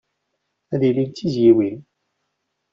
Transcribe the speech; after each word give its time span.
Ad 0.73 0.81
ilin 0.89 1.09
d 1.09 1.13
tizzyiwin. 1.15 1.77